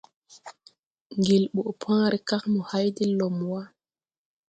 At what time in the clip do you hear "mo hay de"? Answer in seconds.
2.53-3.05